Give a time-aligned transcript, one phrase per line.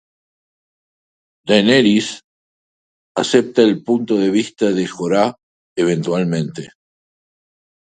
[1.51, 2.07] Daenerys
[3.23, 5.35] acepta el punto de vista de Jorah,
[5.77, 6.71] eventualmente.